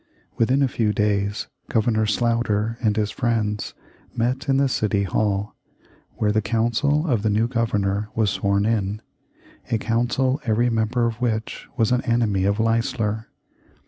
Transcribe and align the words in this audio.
Within 0.35 0.63
a 0.63 0.67
few 0.67 0.91
days 0.93 1.45
Governor 1.69 2.07
Sloughter 2.07 2.75
and 2.81 2.97
his 2.97 3.11
friends 3.11 3.75
met 4.15 4.49
in 4.49 4.57
the 4.57 4.67
City 4.67 5.03
Hall, 5.03 5.53
where 6.15 6.31
the 6.31 6.41
council 6.41 7.05
of 7.05 7.21
the 7.21 7.29
new 7.29 7.47
Governor 7.47 8.09
was 8.15 8.31
sworn 8.31 8.65
in 8.65 9.03
a 9.71 9.77
council 9.77 10.41
every 10.43 10.71
member 10.71 11.05
of 11.05 11.21
which 11.21 11.67
was 11.77 11.91
an 11.91 12.01
enemy 12.01 12.45
of 12.45 12.59
Leisler. 12.59 13.27